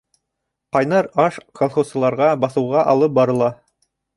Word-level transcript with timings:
Ҡайнар 0.77 1.09
аш 1.25 1.37
колхозсыларға 1.61 2.31
баҫыуға 2.45 2.87
алып 2.95 3.15
барыла. 3.21 3.53